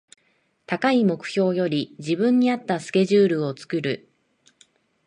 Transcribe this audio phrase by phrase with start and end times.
[0.65, 4.09] 高い目標より自分に合ったスケジュールを作る